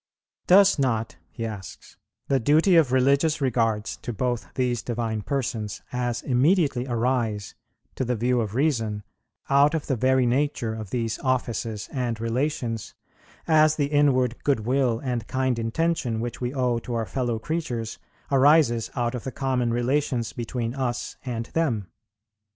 [0.47, 1.95] "Does not," he asks,
[2.27, 7.53] "the duty of religious regards to both these Divine Persons as immediately arise,
[7.93, 9.03] to the view of reason,
[9.47, 12.95] out of the very nature of these offices and relations,
[13.47, 17.99] as the inward good will and kind intention which we owe to our fellow creatures
[18.31, 21.89] arises out of the common relations between us and them?"